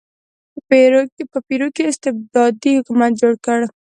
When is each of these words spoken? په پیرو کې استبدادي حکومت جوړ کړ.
په 0.67 1.37
پیرو 1.47 1.67
کې 1.75 1.83
استبدادي 1.91 2.71
حکومت 2.79 3.11
جوړ 3.21 3.33
کړ. 3.45 3.59